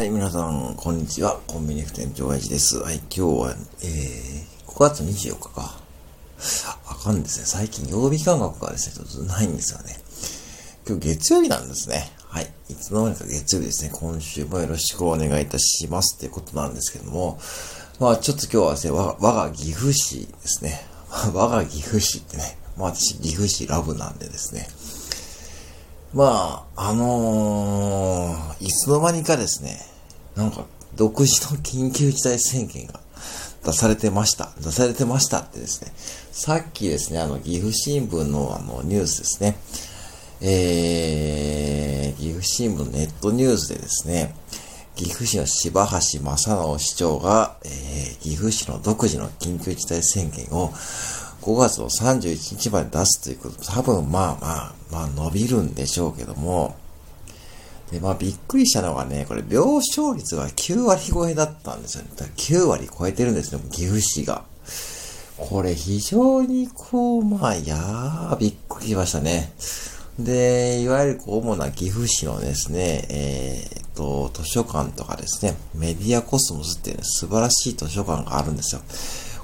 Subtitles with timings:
[0.00, 1.38] はい、皆さん、こんにちは。
[1.46, 2.78] コンビニ店長愛知です。
[2.78, 5.78] はい、今日は、えー、5月24日か。
[6.86, 7.44] あかんですね。
[7.44, 9.96] 最近曜日感覚がですね、ちょっとないんですよね。
[10.88, 12.10] 今日月曜日なんですね。
[12.26, 12.50] はい。
[12.70, 13.90] いつの間にか月曜日ですね。
[13.92, 17.38] 今週もよろしくお願いいたしますっていうことなんですけども、
[17.98, 20.80] まあちょっと今日はですね、我が岐阜市ですね。
[21.34, 24.66] 我が岐阜市ってね、まあ私岐阜市ラブなんでですね。
[26.12, 29.78] まあ、あのー、いつの間にかですね、
[30.34, 30.64] なんか、
[30.96, 33.00] 独自の緊急事態宣言が
[33.64, 34.50] 出されてました。
[34.60, 35.92] 出されてましたってですね、
[36.32, 39.56] さっきですね、あの、岐阜新聞のあの、ニュースですね、
[40.40, 44.34] えー、岐阜新聞ネットニュースでですね、
[44.96, 50.72] 岐阜市の柴橋正直市長が、えー、岐阜市の独自の緊急事態宣言を
[51.42, 56.76] 5月の31日まで出すということ、多分まあまあ、まあ伸びるんでしょうけども、
[57.90, 62.10] で、まあびっくりしたのがね、これ病床率が9割超えだったんですよね。
[62.16, 64.44] だ9割超えてるんですよ、岐阜市が。
[65.38, 69.52] これ非常にこう、まあ、いやー、びっくりしましたね。
[70.18, 78.82] で、いわゆるこう、主な岐阜市のですね、えー、っと、図書館とかですね、メディアコスモスっていう、ね、素晴らしい図書館があるんですよ。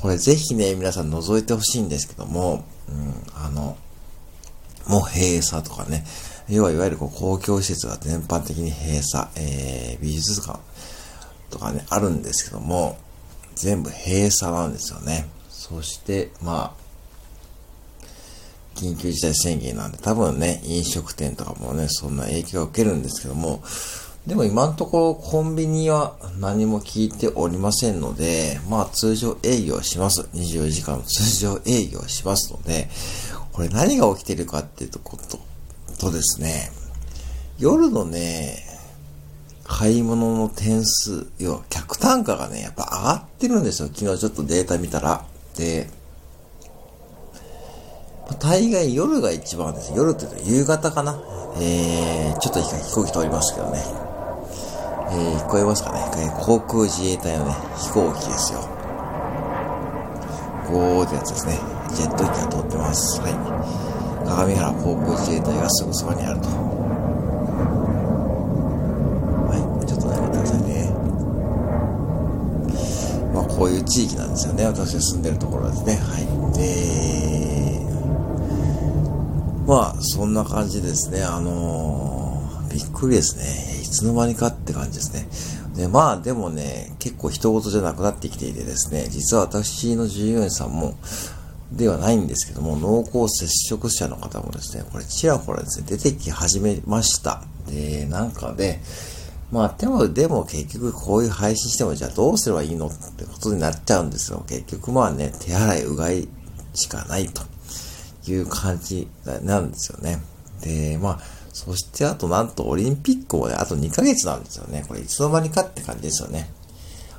[0.00, 3.76] これぜひね、皆さん覗いてほしいんですけども、うん、あの、
[4.86, 6.04] もう閉鎖とかね、
[6.48, 10.60] 要はいわゆるこう公共施設が全般的に閉鎖、えー、美術館
[11.50, 12.96] とかね、あるんですけども、
[13.54, 15.28] 全部閉鎖なんですよね。
[15.48, 16.88] そして、まあ、
[18.76, 23.62] 緊急事態宣言なんで、多分ね、飲食店とかもね、そんな影響を受けるんですけども、
[24.28, 30.28] でも今のところコンビニは何も聞いておりませんので、まあ通常営業します。
[30.34, 32.90] 24時間通常営業しますので、
[33.52, 35.38] これ何が起きてるかっていうとこと、
[35.98, 36.70] とですね、
[37.58, 38.58] 夜のね、
[39.64, 43.88] 買い物の点数、要は客単価がね、やっぱ上がってるんですよ。
[43.88, 45.24] 昨日ちょっとデータ見たら。
[45.56, 45.88] で、
[48.40, 49.94] 大概夜が一番です。
[49.96, 51.18] 夜って言うと夕方かな。
[51.62, 54.07] えー、ちょっと飛行機通りますけどね。
[55.10, 58.60] えー、聞こえますかね、航空自衛隊のね、飛行機ですよ。
[60.70, 61.58] ゴーってやつですね。
[61.94, 63.18] ジェット機が通ってます。
[63.22, 63.32] はい。
[64.28, 66.48] 鏡原航空自衛隊がすぐそばにあると。
[69.48, 69.86] はい。
[69.86, 70.92] ちょっとね、待ってくださいね。
[73.32, 74.66] まあ、こういう地域なんですよね。
[74.66, 75.94] 私が住んでるところですね。
[75.96, 76.26] はい。
[76.52, 77.80] で、
[79.66, 81.22] まあ、そんな感じですね。
[81.22, 83.77] あのー、びっくりですね。
[83.88, 85.28] いつの間にかって感じですね。
[85.74, 90.94] で、まあでもね、結構人事じゃなくなってきていてですね、実は私の従業員さんも、
[91.72, 97.42] ではないんですけども、濃厚接触者の方もですね、これちらほらですね、出てき始めました。
[97.66, 98.80] で、なんかで、
[99.50, 104.44] まあ、でも、でも結局こういう配信してもじゃあどうすればいいのってことになっちゃうんですよ。
[104.46, 106.28] 結局まあね、手洗い、うがい
[106.74, 107.42] しかないと
[108.30, 109.08] いう感じ
[109.42, 110.22] なんですよね。
[110.62, 111.20] で、まあ、
[111.58, 114.84] そしてあとなんとオリンピックもね、あと2ヶ月なんですよね。
[114.86, 116.48] これいつの間にかって感じですよね。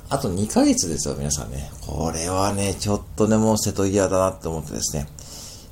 [0.08, 1.70] あと2ヶ月ですよ、皆さんね。
[1.86, 5.06] これはね、ちょっとね、もう瀬戸際だなって思ってですね。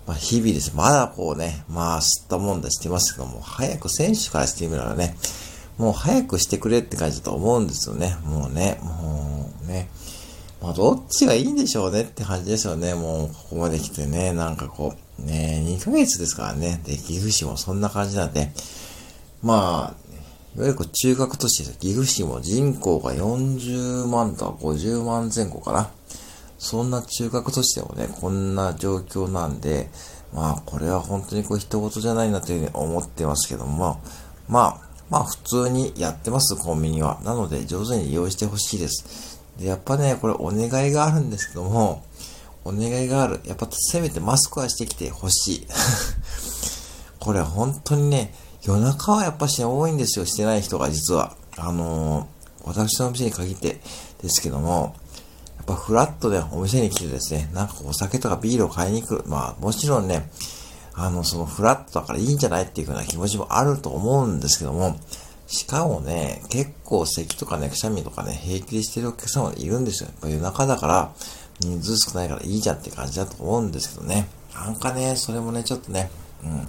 [0.07, 0.73] まあ、日々です。
[0.75, 5.17] まだこうね、まあ、吸ったもんだしてますけども、早く選手からしてみたらね、
[5.79, 8.17] もう早くしてくれって感じだと思うんですよね。
[8.25, 9.89] もうね、もうね。
[10.61, 12.93] まあ、どっちがいいんでしょうねって感じですよね。
[12.93, 16.81] もう、ここまで来てね、なんかこう、ね、2ヶ月ですからね。
[16.85, 18.53] で、岐阜市もそんな感じなんで、
[19.43, 20.09] まあ、
[20.57, 21.79] いわゆる中学都市です。
[21.79, 25.91] 岐阜市も人口が40万とか50万前後かな。
[26.59, 29.89] そんな中学都市でもね、こんな状況なんで、
[30.33, 34.01] まあ、これは本当にこう人事じゃないなというふうに思ってますけども、
[34.49, 37.21] まあ、まあ普通にやってます、コンビニは。
[37.25, 39.41] なので上手に利用してほしいです。
[39.59, 42.03] で、やっぱね、これお願いがあるんですけども、
[42.69, 43.41] お願いがある。
[43.45, 45.67] やっぱせめてマスクはしてきてほしい。
[47.19, 51.37] これ本当にね、夜中はやっぱし多いんですよ、してない人が実は。
[51.57, 52.27] あのー、
[52.65, 53.81] 私の店に限って
[54.23, 54.95] ですけども、
[55.57, 59.25] やっぱフラットでお店に来てですね、なんかお酒とかビールを買いに来る。
[59.27, 60.31] まあもちろんね、
[60.95, 64.97] あの、そのフラットだからいいんじゃないっていうふうな気持ちもあると思うんですけども、
[65.47, 70.11] しかもね、結構咳とかね、くしゃみとかね、平気でしてるお客様いるんですよ。
[70.11, 71.13] やっぱ夜中だから、
[71.61, 74.29] 人数少ないからいいじゃんって感じだと思うんですけどね。
[74.55, 76.11] なんかね、それもね、ちょっとね、
[76.45, 76.69] うん。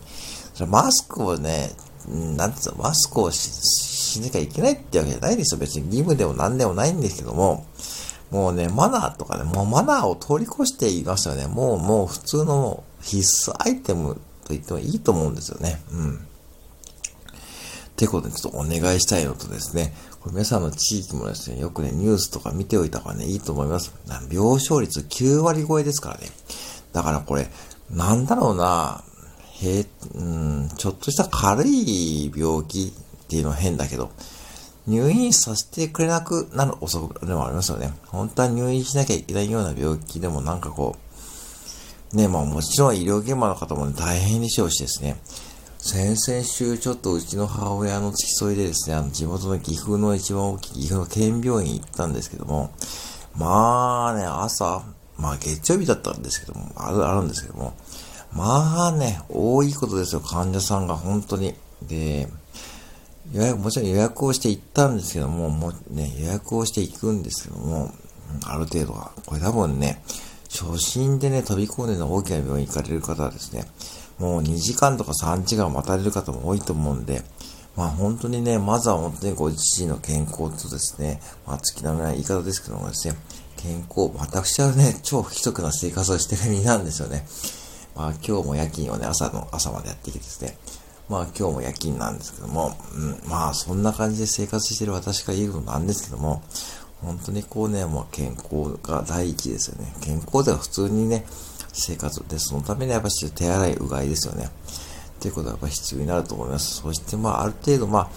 [0.54, 1.72] それマスクをね、
[2.08, 5.60] なんつうの、マスクをし、しなきゃいけないってわけじゃないですよ。
[5.60, 7.66] 別に義務でも何でもないんですけども、
[8.32, 11.48] もうね、マナーとかね、もうマナーを通り越していますよね。
[11.48, 15.82] もう、もう普通の必須アイテムと言ってもいいと思うんですよね。
[15.92, 16.28] うん。
[18.00, 23.94] ってことでちょっとお願いしたいのとですね、これ皆さんの地域もですね、よくね、ニュースとか見ておいた方がね、いいと思います。
[24.32, 26.28] 病床率9割超えですからね。
[26.94, 27.50] だからこれ、
[27.92, 29.04] なんだろうな、
[29.62, 29.86] へ
[30.16, 34.12] うん、ちょっとした軽い病気っていうのは変だけど、
[34.88, 37.92] 入院させてくれなくなる遅くでもありますよね。
[38.06, 40.96] 本当は入院しなきゃいけないような病気でもなんかこ
[42.14, 45.18] う、ね、まあもちろん医療現場の方も、ね、大変でしょうしですね。
[45.82, 52.74] 先々週ちょっとうちの母親の付き添いでですね、あの地元の岐阜の一番大きい岐阜の県病院行ったんですけども、
[53.38, 54.84] まあね、朝、
[55.18, 57.74] まあ月曜日だったんですけども、ある、あるんですけども、
[58.34, 61.56] まあね、多いことですよ、患者さんが本当に。
[61.82, 62.28] で、
[63.32, 67.94] 予約、もちろん予約をして行ったんですけども、もうね、予約をして行くんですけども、
[68.46, 69.12] ある程度は。
[69.26, 70.04] これ多分ね、
[70.50, 73.66] 初心でね、飛び込んでの大きな病院行かれる方はですね、
[74.20, 77.24] もう2時間とか3時間待たれる方も多いと思うんで、
[77.76, 83.16] まあ本当にね、まずは本当にご自身の健康とですね、まあ月並みな言い方ですけどもですね、
[83.58, 87.26] 健康、私はね、超不規則な生活をしてる身なんですよね。
[87.96, 90.58] まあ今日も夜勤をね、朝の朝までやってきてですね、
[91.08, 96.42] まあ今日も夜勤なんですけども、うん、まあそんな感じで生活してる私が言うのなんですけども、
[97.02, 99.94] 本当にこうね、もう健康が第一ですよね。
[100.02, 101.26] 健康では普通にね、
[101.74, 104.46] 生活で、そのためにやっぱし手洗い、うがいですよね。
[104.46, 106.82] っていうことはやっぱ必要になると思います。
[106.82, 108.10] そしてまあある程度まあ、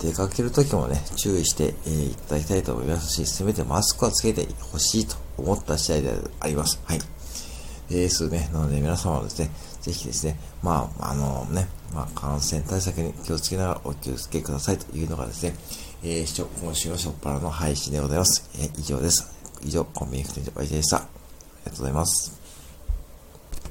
[0.00, 6.80] 出かけるときもね、注意して、えー、いただきたいと思いますし、せめてマスクはつけてほしいと思った次第であります。
[6.84, 7.00] はい。
[7.88, 8.50] ですね。
[8.52, 9.50] なので皆様はですね、
[9.80, 15.54] ぜひですね、まあ、あのね、まあ、感染対策に気をつけながらお気をつけくださいというのがですね、
[16.02, 18.50] えー、今週のしょっぱなの配信でございます。
[18.60, 19.32] えー、以上です。
[19.62, 20.98] 以上、コンビニ副店長、おいでした。
[20.98, 22.45] ありがとうございます。